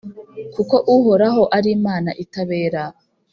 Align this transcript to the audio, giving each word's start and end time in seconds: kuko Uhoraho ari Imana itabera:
kuko 0.53 0.75
Uhoraho 0.95 1.43
ari 1.57 1.69
Imana 1.77 2.09
itabera: 2.23 2.83